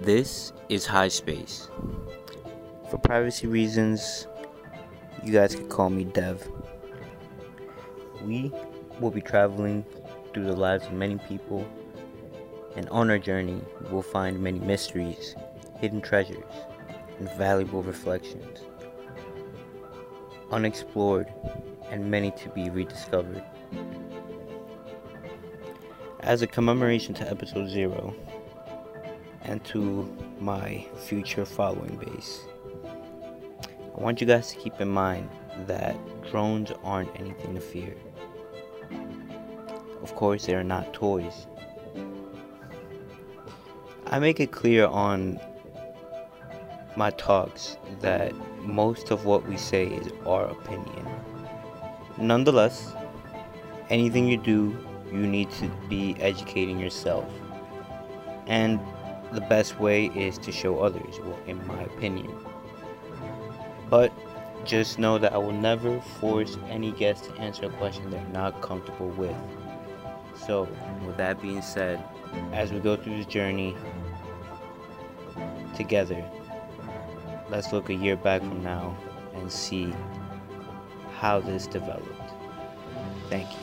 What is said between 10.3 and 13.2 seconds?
through the lives of many people, and on our